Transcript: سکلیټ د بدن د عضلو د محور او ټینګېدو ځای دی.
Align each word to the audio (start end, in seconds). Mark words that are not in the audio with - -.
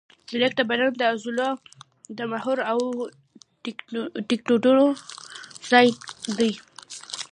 سکلیټ 0.25 0.53
د 0.57 0.61
بدن 0.69 0.89
د 0.97 1.01
عضلو 1.11 1.49
د 2.17 2.19
محور 2.31 2.57
او 2.71 2.79
ټینګېدو 4.27 4.83
ځای 5.69 5.87
دی. 6.37 6.51